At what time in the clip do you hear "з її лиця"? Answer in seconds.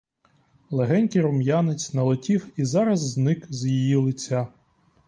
3.53-4.47